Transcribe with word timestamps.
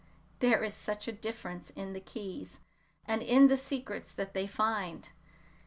there's 0.39 0.73
such 0.73 1.07
a 1.07 1.11
difference 1.11 1.69
in 1.69 1.93
the 1.93 1.99
keys 1.99 2.59
and 3.05 3.21
in 3.21 3.49
the 3.49 3.55
secrets 3.55 4.11
that 4.11 4.33
they 4.33 4.47
find! 4.47 5.09